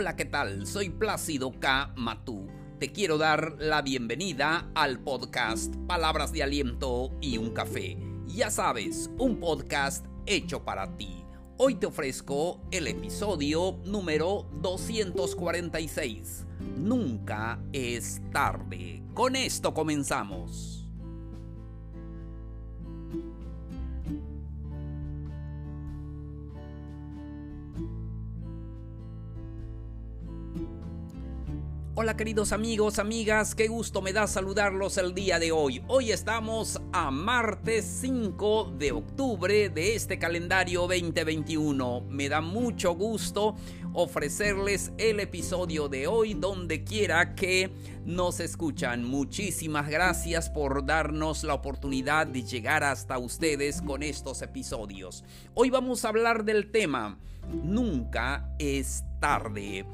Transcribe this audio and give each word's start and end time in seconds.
Hola, 0.00 0.14
¿qué 0.14 0.26
tal? 0.26 0.64
Soy 0.64 0.90
Plácido 0.90 1.50
K. 1.58 1.92
Matú. 1.96 2.46
Te 2.78 2.92
quiero 2.92 3.18
dar 3.18 3.56
la 3.58 3.82
bienvenida 3.82 4.70
al 4.76 5.00
podcast 5.00 5.74
Palabras 5.88 6.30
de 6.30 6.44
Aliento 6.44 7.10
y 7.20 7.36
un 7.36 7.50
Café. 7.50 7.98
Ya 8.28 8.48
sabes, 8.48 9.10
un 9.18 9.40
podcast 9.40 10.06
hecho 10.24 10.64
para 10.64 10.96
ti. 10.96 11.24
Hoy 11.56 11.74
te 11.74 11.86
ofrezco 11.86 12.60
el 12.70 12.86
episodio 12.86 13.80
número 13.86 14.48
246. 14.62 16.46
Nunca 16.76 17.60
es 17.72 18.22
tarde. 18.30 19.02
Con 19.14 19.34
esto 19.34 19.74
comenzamos. 19.74 20.77
Hola 32.00 32.16
queridos 32.16 32.52
amigos, 32.52 33.00
amigas, 33.00 33.56
qué 33.56 33.66
gusto 33.66 34.00
me 34.02 34.12
da 34.12 34.28
saludarlos 34.28 34.98
el 34.98 35.14
día 35.14 35.40
de 35.40 35.50
hoy. 35.50 35.82
Hoy 35.88 36.12
estamos 36.12 36.80
a 36.92 37.10
martes 37.10 37.84
5 38.02 38.74
de 38.78 38.92
octubre 38.92 39.68
de 39.68 39.96
este 39.96 40.16
calendario 40.16 40.82
2021. 40.82 42.02
Me 42.02 42.28
da 42.28 42.40
mucho 42.40 42.94
gusto 42.94 43.56
ofrecerles 43.94 44.92
el 44.96 45.18
episodio 45.18 45.88
de 45.88 46.06
hoy 46.06 46.34
donde 46.34 46.84
quiera 46.84 47.34
que 47.34 47.72
nos 48.06 48.38
escuchan. 48.38 49.02
Muchísimas 49.02 49.88
gracias 49.88 50.50
por 50.50 50.86
darnos 50.86 51.42
la 51.42 51.54
oportunidad 51.54 52.28
de 52.28 52.44
llegar 52.44 52.84
hasta 52.84 53.18
ustedes 53.18 53.82
con 53.82 54.04
estos 54.04 54.40
episodios. 54.42 55.24
Hoy 55.52 55.70
vamos 55.70 56.04
a 56.04 56.10
hablar 56.10 56.44
del 56.44 56.70
tema 56.70 57.18
Nunca 57.64 58.54
es 58.60 59.02
tarde. 59.20 59.84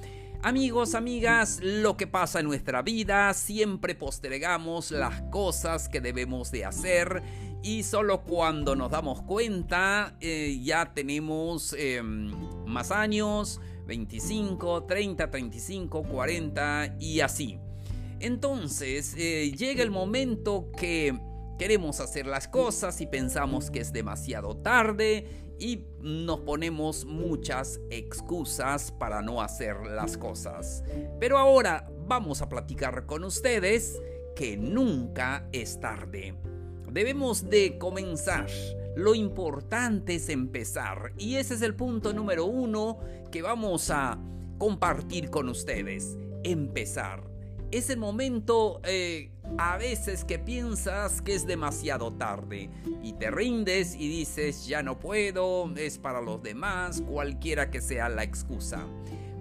Amigos, 0.46 0.94
amigas, 0.94 1.58
lo 1.62 1.96
que 1.96 2.06
pasa 2.06 2.40
en 2.40 2.44
nuestra 2.44 2.82
vida, 2.82 3.32
siempre 3.32 3.94
postergamos 3.94 4.90
las 4.90 5.22
cosas 5.30 5.88
que 5.88 6.02
debemos 6.02 6.50
de 6.50 6.66
hacer 6.66 7.22
y 7.62 7.82
solo 7.82 8.24
cuando 8.24 8.76
nos 8.76 8.90
damos 8.90 9.22
cuenta 9.22 10.18
eh, 10.20 10.60
ya 10.62 10.92
tenemos 10.92 11.74
em, 11.78 12.30
más 12.66 12.90
años, 12.90 13.58
25, 13.86 14.84
30, 14.84 15.30
35, 15.30 16.02
40 16.02 16.96
y 17.00 17.20
así. 17.20 17.58
Entonces 18.20 19.14
eh, 19.16 19.50
llega 19.50 19.82
el 19.82 19.90
momento 19.90 20.70
que 20.76 21.18
queremos 21.58 22.00
hacer 22.00 22.26
las 22.26 22.48
cosas 22.48 23.00
y 23.00 23.06
pensamos 23.06 23.70
que 23.70 23.80
es 23.80 23.94
demasiado 23.94 24.58
tarde 24.58 25.26
y 25.58 25.84
nos 26.00 26.40
ponemos 26.40 27.04
muchas 27.04 27.80
excusas 27.90 28.92
para 28.92 29.22
no 29.22 29.40
hacer 29.40 29.86
las 29.86 30.16
cosas. 30.16 30.84
Pero 31.20 31.38
ahora 31.38 31.90
vamos 32.06 32.42
a 32.42 32.48
platicar 32.48 33.06
con 33.06 33.24
ustedes 33.24 34.00
que 34.36 34.56
nunca 34.56 35.48
es 35.52 35.80
tarde. 35.80 36.34
Debemos 36.90 37.50
de 37.50 37.78
comenzar. 37.78 38.48
Lo 38.94 39.14
importante 39.14 40.16
es 40.16 40.28
empezar. 40.28 41.12
Y 41.18 41.36
ese 41.36 41.54
es 41.54 41.62
el 41.62 41.74
punto 41.74 42.12
número 42.12 42.46
uno 42.46 42.98
que 43.32 43.42
vamos 43.42 43.90
a 43.90 44.18
compartir 44.58 45.30
con 45.30 45.48
ustedes. 45.48 46.16
Empezar. 46.44 47.24
Es 47.72 47.90
el 47.90 47.98
momento 47.98 48.80
eh, 48.84 49.32
a 49.58 49.76
veces 49.76 50.24
que 50.24 50.38
piensas 50.38 51.22
que 51.22 51.34
es 51.34 51.46
demasiado 51.46 52.12
tarde 52.12 52.70
y 53.02 53.12
te 53.12 53.30
rindes 53.30 53.94
y 53.94 54.08
dices 54.08 54.66
ya 54.66 54.82
no 54.82 54.98
puedo, 54.98 55.72
es 55.76 55.98
para 55.98 56.20
los 56.20 56.42
demás, 56.42 57.02
cualquiera 57.02 57.70
que 57.70 57.80
sea 57.80 58.08
la 58.08 58.24
excusa. 58.24 58.86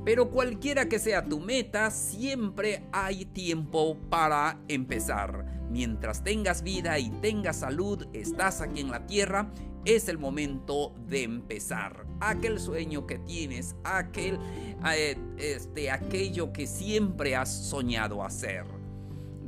Pero 0.06 0.30
cualquiera 0.30 0.90
que 0.90 1.00
sea 1.00 1.24
tu 1.24 1.40
meta, 1.40 1.90
siempre 1.90 2.84
hay 2.92 3.26
tiempo 3.26 3.98
para 4.10 4.60
empezar. 4.68 5.46
Mientras 5.72 6.24
tengas 6.24 6.62
vida 6.62 7.00
y 7.00 7.10
tengas 7.10 7.58
salud, 7.58 8.06
estás 8.14 8.60
aquí 8.60 8.82
en 8.82 8.92
la 8.92 9.08
tierra, 9.08 9.50
es 9.86 10.10
el 10.10 10.18
momento 10.18 10.94
de 11.08 11.24
empezar. 11.24 12.06
Aquel 12.20 12.60
sueño 12.60 13.08
que 13.08 13.18
tienes, 13.20 13.76
aquel, 13.86 14.40
eh, 14.94 15.18
este, 15.38 15.90
aquello 15.90 16.52
que 16.52 16.68
siempre 16.68 17.36
has 17.36 17.70
soñado 17.70 18.24
hacer 18.24 18.83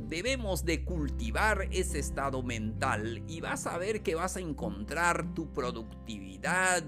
debemos 0.08 0.64
de 0.64 0.84
cultivar 0.84 1.68
ese 1.70 1.98
estado 1.98 2.42
mental 2.42 3.22
y 3.28 3.40
vas 3.40 3.66
a 3.66 3.76
ver 3.78 4.02
que 4.02 4.14
vas 4.14 4.36
a 4.36 4.40
encontrar 4.40 5.34
tu 5.34 5.52
productividad 5.52 6.84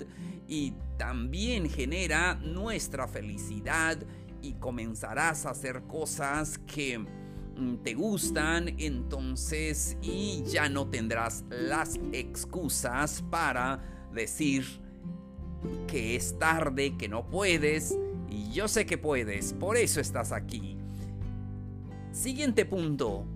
y 0.47 0.75
también 0.97 1.69
genera 1.69 2.35
nuestra 2.37 3.09
felicidad 3.09 3.99
y 4.41 4.55
comenzarás 4.55 5.47
a 5.47 5.51
hacer 5.51 5.83
cosas 5.83 6.59
que 6.59 6.99
mm, 6.99 7.77
te 7.83 7.95
gustan 7.95 8.75
entonces 8.79 9.97
y 10.01 10.43
ya 10.45 10.69
no 10.69 10.89
tendrás 10.89 11.45
las 11.51 11.99
excusas 12.13 13.23
para 13.31 13.83
decir 14.13 14.65
que 15.87 16.15
es 16.17 16.39
tarde, 16.39 16.97
que 16.97 17.09
no 17.09 17.29
puedes 17.29 17.99
y 18.31 18.53
yo 18.53 18.69
sé 18.69 18.87
que 18.87 18.97
puedes, 18.97 19.55
por 19.55 19.77
eso 19.77 20.01
estás 20.01 20.33
aquí. 20.33 20.78
Siguiente 22.13 22.65
punto. 22.65 23.27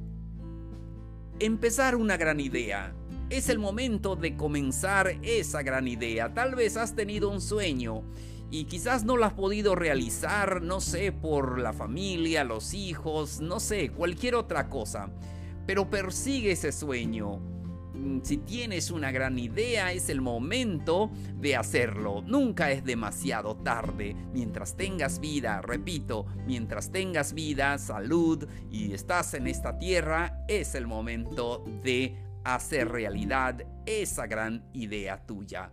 Empezar 1.39 1.95
una 1.95 2.17
gran 2.17 2.41
idea. 2.41 2.95
Es 3.29 3.49
el 3.49 3.59
momento 3.59 4.17
de 4.17 4.37
comenzar 4.37 5.19
esa 5.23 5.63
gran 5.63 5.87
idea. 5.87 6.33
Tal 6.33 6.55
vez 6.55 6.77
has 6.77 6.97
tenido 6.97 7.29
un 7.29 7.41
sueño 7.41 8.03
y 8.51 8.65
quizás 8.65 9.05
no 9.05 9.17
lo 9.17 9.27
has 9.27 9.35
podido 9.35 9.75
realizar, 9.75 10.63
no 10.63 10.81
sé, 10.81 11.13
por 11.13 11.59
la 11.59 11.73
familia, 11.73 12.45
los 12.45 12.73
hijos, 12.73 13.41
no 13.41 13.61
sé, 13.61 13.91
cualquier 13.91 14.35
otra 14.35 14.69
cosa. 14.69 15.11
Pero 15.67 15.91
persigue 15.91 16.53
ese 16.53 16.73
sueño 16.73 17.52
si 18.23 18.39
tienes 18.39 18.91
una 18.91 19.11
gran 19.11 19.39
idea, 19.39 19.93
es 19.93 20.09
el 20.09 20.21
momento 20.21 21.11
de 21.37 21.57
hacerlo. 21.57 22.23
Nunca 22.27 22.71
es 22.71 22.85
demasiado 22.85 23.57
tarde. 23.57 24.17
Mientras 24.33 24.77
tengas 24.77 25.21
vida, 25.21 25.61
repito, 25.63 26.27
mientras 26.47 26.91
tengas 26.91 27.33
vida, 27.33 27.79
salud 27.79 28.47
y 28.71 28.93
estás 28.93 29.35
en 29.35 29.47
esta 29.47 29.79
tierra, 29.79 30.45
es 30.49 30.75
el 30.75 30.87
momento 30.87 31.65
de 31.83 32.17
hacer 32.45 32.89
realidad 32.89 33.65
esa 33.87 34.27
gran 34.27 34.65
idea 34.73 35.25
tuya. 35.25 35.71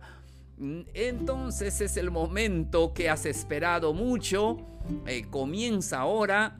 Mm, 0.58 0.82
entonces 0.94 1.80
es 1.80 1.96
el 1.96 2.10
momento 2.10 2.92
que 2.92 3.08
has 3.08 3.26
esperado 3.26 3.92
mucho. 3.92 4.58
Eh, 5.06 5.26
comienza 5.30 6.00
ahora. 6.00 6.56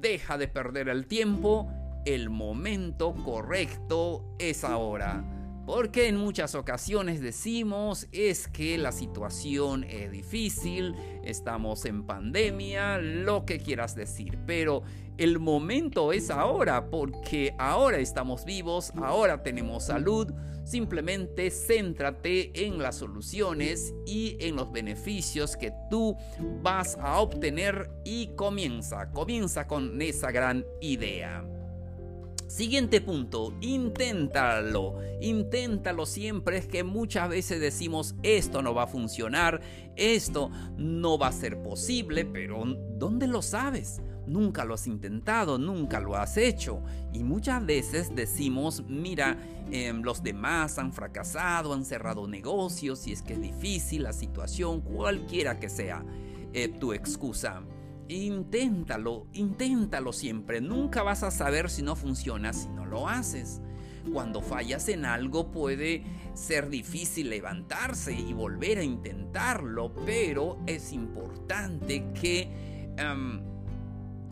Deja 0.00 0.38
de 0.38 0.48
perder 0.48 0.88
el 0.88 1.06
tiempo 1.06 1.68
el 2.08 2.30
momento 2.30 3.14
correcto 3.14 4.24
es 4.38 4.64
ahora. 4.64 5.22
Porque 5.66 6.08
en 6.08 6.16
muchas 6.16 6.54
ocasiones 6.54 7.20
decimos 7.20 8.08
es 8.12 8.48
que 8.48 8.78
la 8.78 8.92
situación 8.92 9.84
es 9.84 10.10
difícil, 10.10 10.94
estamos 11.22 11.84
en 11.84 12.06
pandemia, 12.06 12.96
lo 12.96 13.44
que 13.44 13.58
quieras 13.58 13.94
decir, 13.94 14.38
pero 14.46 14.82
el 15.18 15.38
momento 15.38 16.14
es 16.14 16.30
ahora 16.30 16.88
porque 16.88 17.54
ahora 17.58 17.98
estamos 17.98 18.46
vivos, 18.46 18.90
ahora 18.96 19.42
tenemos 19.42 19.84
salud, 19.84 20.32
simplemente 20.64 21.50
céntrate 21.50 22.64
en 22.64 22.78
las 22.78 22.96
soluciones 22.96 23.92
y 24.06 24.38
en 24.40 24.56
los 24.56 24.72
beneficios 24.72 25.58
que 25.58 25.74
tú 25.90 26.16
vas 26.62 26.96
a 27.02 27.20
obtener 27.20 27.90
y 28.06 28.28
comienza, 28.28 29.10
comienza 29.10 29.66
con 29.66 30.00
esa 30.00 30.30
gran 30.30 30.64
idea. 30.80 31.44
Siguiente 32.48 33.02
punto, 33.02 33.52
inténtalo. 33.60 34.96
Inténtalo 35.20 36.06
siempre. 36.06 36.56
Es 36.56 36.66
que 36.66 36.82
muchas 36.82 37.28
veces 37.28 37.60
decimos 37.60 38.14
esto 38.22 38.62
no 38.62 38.72
va 38.72 38.84
a 38.84 38.86
funcionar, 38.86 39.60
esto 39.96 40.50
no 40.78 41.18
va 41.18 41.26
a 41.26 41.32
ser 41.32 41.62
posible, 41.62 42.24
pero 42.24 42.64
¿dónde 42.96 43.26
lo 43.26 43.42
sabes? 43.42 44.00
Nunca 44.26 44.64
lo 44.64 44.72
has 44.74 44.86
intentado, 44.86 45.58
nunca 45.58 46.00
lo 46.00 46.16
has 46.16 46.38
hecho. 46.38 46.82
Y 47.12 47.22
muchas 47.22 47.64
veces 47.66 48.14
decimos, 48.14 48.82
mira, 48.88 49.38
em, 49.70 50.00
los 50.00 50.22
demás 50.22 50.78
han 50.78 50.94
fracasado, 50.94 51.74
han 51.74 51.84
cerrado 51.84 52.26
negocios, 52.26 53.06
y 53.06 53.12
es 53.12 53.20
que 53.20 53.34
es 53.34 53.42
difícil 53.42 54.04
la 54.04 54.14
situación, 54.14 54.80
cualquiera 54.80 55.60
que 55.60 55.68
sea 55.68 56.02
eh, 56.54 56.68
tu 56.68 56.94
excusa. 56.94 57.62
Inténtalo, 58.08 59.26
inténtalo 59.34 60.12
siempre. 60.12 60.60
Nunca 60.60 61.02
vas 61.02 61.22
a 61.22 61.30
saber 61.30 61.68
si 61.68 61.82
no 61.82 61.94
funciona 61.94 62.52
si 62.52 62.68
no 62.68 62.86
lo 62.86 63.08
haces. 63.08 63.60
Cuando 64.12 64.40
fallas 64.40 64.88
en 64.88 65.04
algo 65.04 65.50
puede 65.50 66.04
ser 66.32 66.70
difícil 66.70 67.28
levantarse 67.28 68.14
y 68.14 68.32
volver 68.32 68.78
a 68.78 68.82
intentarlo, 68.82 69.94
pero 70.06 70.58
es 70.66 70.92
importante 70.92 72.10
que 72.14 72.50
em, 72.96 73.42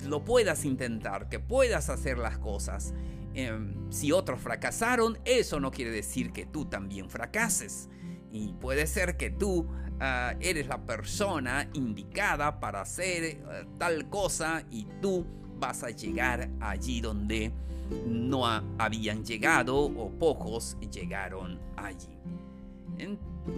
lo 0.07 0.25
puedas 0.25 0.65
intentar, 0.65 1.29
que 1.29 1.39
puedas 1.39 1.91
hacer 1.91 2.17
las 2.17 2.39
cosas. 2.39 2.95
Em, 3.35 3.91
si 3.91 4.13
otros 4.13 4.41
fracasaron, 4.41 5.19
eso 5.27 5.61
no 5.61 5.71
quiere 5.71 5.91
decir 5.91 6.33
que 6.33 6.47
tú 6.47 6.65
también 6.65 7.11
fracases. 7.11 7.91
Y 8.33 8.55
puede 8.55 8.87
ser 8.87 9.19
que 9.19 9.31
tú 9.31 9.67
ah, 10.01 10.35
eres 10.41 10.67
la 10.67 10.79
persona 10.79 11.69
indicada 11.75 12.61
para 12.61 12.83
hacer 12.83 13.25
eh, 13.25 13.41
tal 13.79 14.09
cosa 14.09 14.65
y 14.71 14.87
tú 15.01 15.27
vas 15.59 15.83
a 15.83 15.91
llegar 15.91 16.51
allí 16.61 17.01
donde 17.01 17.53
no 18.07 18.45
habían 18.79 19.25
llegado 19.25 19.77
o 19.77 20.11
pocos 20.11 20.77
llegaron 20.91 21.59
allí. 21.77 22.19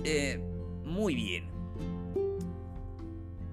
Eh, 0.05 0.41
muy 0.85 1.15
bien. 1.15 1.45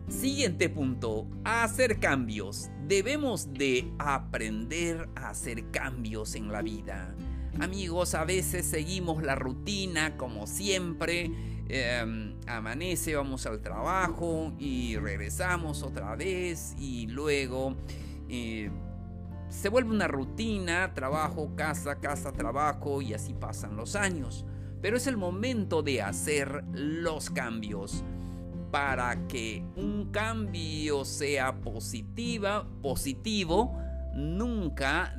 Siguiente 0.07 0.69
punto, 0.69 1.27
hacer 1.43 1.99
cambios. 1.99 2.69
Debemos 2.87 3.51
de 3.53 3.91
aprender 3.97 5.09
a 5.15 5.29
hacer 5.29 5.71
cambios 5.71 6.35
en 6.35 6.51
la 6.51 6.61
vida. 6.61 7.15
Amigos, 7.59 8.13
a 8.13 8.25
veces 8.25 8.65
seguimos 8.65 9.23
la 9.23 9.35
rutina 9.35 10.15
como 10.17 10.45
siempre. 10.45 11.31
Em, 11.67 12.35
amanece, 12.47 13.15
vamos 13.15 13.45
al 13.47 13.59
trabajo 13.59 14.53
y 14.59 14.97
regresamos 14.97 15.81
otra 15.81 16.15
vez 16.15 16.75
y 16.77 17.07
luego 17.07 17.75
eh, 18.29 18.69
se 19.49 19.69
vuelve 19.69 19.89
una 19.89 20.07
rutina, 20.07 20.93
trabajo, 20.93 21.55
casa, 21.55 21.95
casa, 21.99 22.31
trabajo 22.31 23.01
y 23.01 23.13
así 23.13 23.33
pasan 23.33 23.75
los 23.75 23.95
años. 23.95 24.45
Pero 24.81 24.97
es 24.97 25.07
el 25.07 25.17
momento 25.17 25.81
de 25.81 26.03
hacer 26.03 26.63
los 26.71 27.31
cambios 27.31 28.03
para 28.69 29.27
que 29.27 29.63
un 29.75 30.11
cambio 30.11 31.03
sea 31.05 31.61
positiva, 31.61 32.67
positivo, 32.83 33.75
nunca 34.13 35.15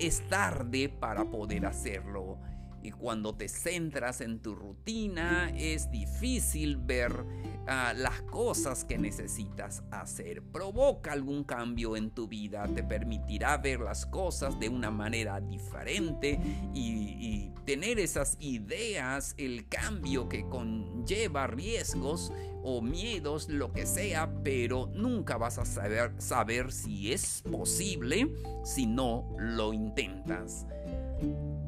es 0.00 0.28
tarde 0.28 0.88
para 0.88 1.24
poder 1.24 1.66
hacerlo. 1.66 2.38
Y 2.84 2.90
cuando 2.90 3.34
te 3.34 3.48
centras 3.48 4.20
en 4.20 4.40
tu 4.40 4.54
rutina 4.54 5.50
es 5.56 5.90
difícil 5.90 6.76
ver 6.76 7.24
ah, 7.66 7.94
las 7.96 8.20
cosas 8.22 8.84
que 8.84 8.98
necesitas 8.98 9.82
hacer. 9.90 10.42
Provoca 10.42 11.12
algún 11.12 11.44
cambio 11.44 11.96
en 11.96 12.10
tu 12.10 12.28
vida, 12.28 12.68
te 12.74 12.84
permitirá 12.84 13.56
ver 13.56 13.80
las 13.80 14.04
cosas 14.04 14.60
de 14.60 14.68
una 14.68 14.90
manera 14.90 15.40
diferente 15.40 16.38
y, 16.74 17.50
tener 17.64 17.98
esas 17.98 18.36
ideas, 18.40 19.34
el 19.38 19.66
cambio 19.70 20.28
que 20.28 20.46
conlleva 20.50 21.46
riesgos 21.46 22.30
o 22.62 22.82
miedos, 22.82 23.48
lo 23.48 23.72
que 23.72 23.86
sea, 23.86 24.30
pero 24.44 24.90
nunca 24.92 25.38
vas 25.38 25.56
a 25.56 25.64
saber, 25.64 26.12
saber 26.18 26.72
si 26.72 27.10
es 27.10 27.42
posible 27.50 28.30
si 28.64 28.84
no 28.84 29.34
lo 29.38 29.72
intentas. 29.72 30.66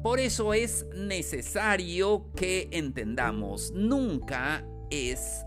Por 0.01 0.19
eso 0.19 0.53
es 0.53 0.85
necesario 0.95 2.31
que 2.35 2.69
entendamos, 2.71 3.71
nunca 3.71 4.65
es 4.89 5.45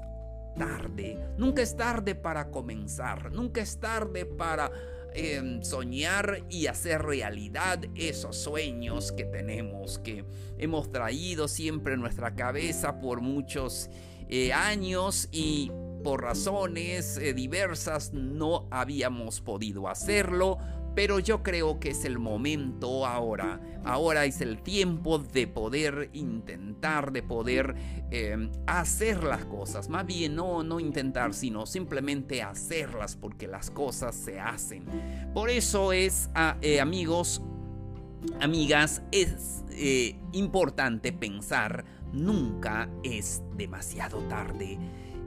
tarde, 0.57 1.17
nunca 1.39 1.63
es 1.63 1.77
tarde 1.77 2.15
para 2.15 2.51
comenzar, 2.51 3.33
nunca 3.33 3.63
es 3.63 3.79
tarde 3.81 4.27
para 4.27 4.71
em, 5.15 5.63
soñar 5.63 6.45
y 6.51 6.67
hacer 6.67 7.03
realidad 7.03 7.81
esos 7.95 8.37
sueños 8.37 9.13
que 9.13 9.25
tenemos, 9.25 9.99
que 9.99 10.25
hemos 10.59 10.91
traído 10.91 11.49
siempre 11.49 11.95
en 11.95 12.01
nuestra 12.01 12.35
cabeza 12.35 13.01
por 13.01 13.21
muchos 13.21 13.89
eh, 14.29 14.53
años 14.53 15.29
y 15.33 15.71
por 16.05 16.23
razones 16.23 17.17
eh, 17.17 17.35
diversas 17.35 18.13
no 18.13 18.69
habíamos 18.71 19.41
podido 19.41 19.89
hacerlo 19.89 20.59
pero 20.95 21.19
yo 21.19 21.43
creo 21.43 21.79
que 21.79 21.91
es 21.91 22.05
el 22.05 22.19
momento 22.19 23.07
ahora. 23.07 23.61
Ahora 23.85 24.25
es 24.25 24.41
el 24.41 24.63
tiempo 24.63 25.19
de 25.19 25.47
poder 25.47 26.11
intentar, 26.13 27.13
de 27.13 27.23
poder 27.23 27.75
em, 28.11 28.51
hacer 28.67 29.25
las 29.25 29.45
cosas. 29.45 29.89
Más 29.89 30.07
bien 30.07 30.35
no, 30.35 30.63
no 30.63 30.81
intentar, 30.81 31.33
sino 31.35 31.67
simplemente 31.67 32.43
hacerlas 32.43 33.17
porque 33.17 33.47
las 33.47 33.71
cosas 33.71 34.15
se 34.15 34.41
hacen. 34.41 34.85
Por 35.33 35.51
eso 35.51 35.93
es, 35.93 36.29
ah, 36.35 36.57
eh, 36.61 36.81
amigos, 36.81 37.43
amigas, 38.41 39.03
es 39.13 39.65
eh, 39.71 40.17
importante 40.33 41.13
pensar, 41.13 41.85
nunca 42.13 42.91
es 43.03 43.43
demasiado 43.57 44.19
tarde. 44.29 44.79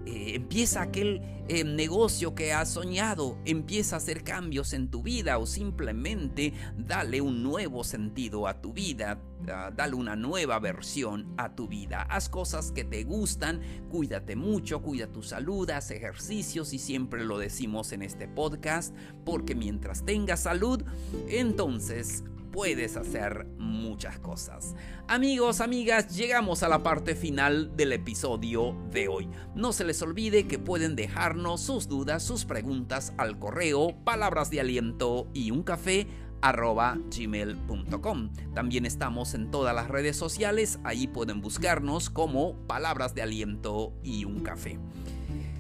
Eh, 0.06 0.36
empieza 0.36 0.82
aquel 0.82 1.22
eh, 1.48 1.64
negocio 1.64 2.36
que 2.36 2.54
has 2.54 2.70
soñado, 2.70 3.38
empieza 3.46 3.96
a 3.96 3.98
hacer 3.98 4.24
cambios 4.24 4.74
en 4.74 4.90
tu 4.90 5.02
vida 5.02 5.38
o 5.38 5.46
simplemente 5.46 6.54
dale 6.78 7.22
un 7.22 7.42
nuevo 7.44 7.84
sentido 7.84 8.48
a 8.48 8.62
tu 8.62 8.74
vida, 8.74 9.22
ah, 9.50 9.72
dale 9.74 9.96
una 9.96 10.16
nueva 10.16 10.60
versión 10.60 11.34
a 11.38 11.56
tu 11.56 11.68
vida. 11.68 12.02
Haz 12.10 12.28
cosas 12.28 12.72
que 12.72 12.84
te 12.84 13.04
gustan, 13.04 13.62
cuídate 13.90 14.36
mucho, 14.36 14.82
cuida 14.82 15.08
tu 15.08 15.24
salud, 15.24 15.70
haz 15.70 15.92
ejercicios 15.92 16.74
y 16.74 16.80
siempre 16.80 17.24
lo 17.24 17.38
decimos 17.38 17.94
en 17.94 18.02
este 18.02 18.28
podcast, 18.28 18.96
porque 19.26 19.56
mientras 19.56 20.06
tengas 20.06 20.44
salud, 20.44 20.84
entonces 21.30 22.24
puedes 22.54 22.96
hacer 22.98 23.48
muchas 23.58 24.20
cosas. 24.20 24.76
Amigos, 25.08 25.60
amigas, 25.60 26.16
llegamos 26.16 26.62
a 26.62 26.70
la 26.70 26.84
parte 26.84 27.16
final 27.16 27.76
del 27.76 27.92
episodio 27.94 28.78
de 28.92 29.08
hoy. 29.08 29.28
No 29.56 29.74
se 29.74 29.84
les 29.84 30.02
olvide 30.04 30.48
que 30.48 30.60
pueden 30.60 30.96
dejarnos 30.96 31.62
sus 31.62 31.88
dudas, 31.88 32.22
sus 32.22 32.46
preguntas 32.46 33.12
al 33.18 33.40
correo 33.40 33.96
palabras 34.06 34.52
de 34.52 34.62
aliento 34.62 35.28
y 35.34 35.50
un 35.50 35.64
café 35.64 36.08
arroba. 36.42 37.00
También 38.54 38.86
estamos 38.86 39.34
en 39.34 39.50
todas 39.50 39.74
las 39.74 39.88
redes 39.88 40.16
sociales, 40.16 40.80
ahí 40.84 41.08
pueden 41.08 41.42
buscarnos 41.42 42.12
como 42.12 42.56
palabras 42.68 43.16
de 43.16 43.24
aliento 43.24 43.94
y 44.04 44.26
un 44.26 44.42
café. 44.42 44.78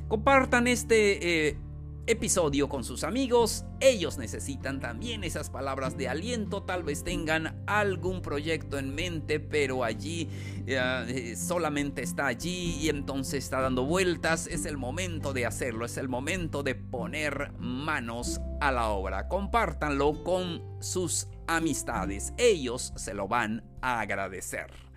Compartan 0.09 0.67
este 0.67 1.47
eh, 1.47 1.57
episodio 2.05 2.69
con 2.69 2.83
sus 2.83 3.03
amigos. 3.03 3.65
Ellos 3.79 4.17
necesitan 4.17 4.79
también 4.79 5.23
esas 5.23 5.49
palabras 5.49 5.97
de 5.97 6.09
aliento. 6.09 6.63
Tal 6.63 6.83
vez 6.83 7.03
tengan 7.03 7.63
algún 7.67 8.21
proyecto 8.21 8.77
en 8.77 8.93
mente, 8.93 9.39
pero 9.39 9.83
allí 9.83 10.29
eh, 10.67 11.35
solamente 11.37 12.01
está 12.01 12.27
allí 12.27 12.77
y 12.81 12.89
entonces 12.89 13.43
está 13.43 13.61
dando 13.61 13.85
vueltas. 13.85 14.47
Es 14.47 14.65
el 14.65 14.77
momento 14.77 15.33
de 15.33 15.45
hacerlo, 15.45 15.85
es 15.85 15.97
el 15.97 16.09
momento 16.09 16.63
de 16.63 16.75
poner 16.75 17.51
manos 17.59 18.41
a 18.61 18.71
la 18.71 18.89
obra. 18.89 19.27
Compártanlo 19.27 20.23
con 20.23 20.61
sus 20.81 21.27
amistades. 21.47 22.33
Ellos 22.37 22.93
se 22.95 23.13
lo 23.13 23.27
van 23.27 23.63
a 23.81 24.01
agradecer. 24.01 24.92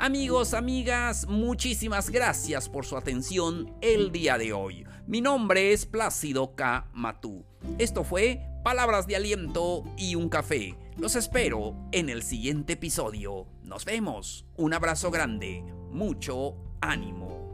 Amigos, 0.00 0.54
amigas, 0.54 1.26
muchísimas 1.26 2.10
gracias 2.10 2.68
por 2.68 2.86
su 2.86 2.96
atención 2.96 3.74
el 3.80 4.12
día 4.12 4.38
de 4.38 4.52
hoy. 4.52 4.86
Mi 5.08 5.20
nombre 5.20 5.72
es 5.72 5.86
Plácido 5.86 6.54
K. 6.54 6.86
Matú. 6.92 7.44
Esto 7.78 8.04
fue 8.04 8.40
Palabras 8.62 9.08
de 9.08 9.16
Aliento 9.16 9.82
y 9.96 10.14
un 10.14 10.28
Café. 10.28 10.78
Los 10.96 11.16
espero 11.16 11.74
en 11.90 12.10
el 12.10 12.22
siguiente 12.22 12.74
episodio. 12.74 13.48
Nos 13.64 13.84
vemos. 13.84 14.46
Un 14.56 14.72
abrazo 14.72 15.10
grande. 15.10 15.64
Mucho 15.90 16.54
ánimo. 16.80 17.47